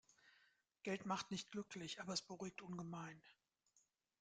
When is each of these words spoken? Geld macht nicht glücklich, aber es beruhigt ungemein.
Geld 0.81 1.05
macht 1.05 1.29
nicht 1.29 1.51
glücklich, 1.51 2.01
aber 2.01 2.13
es 2.13 2.23
beruhigt 2.23 2.63
ungemein. 2.63 3.21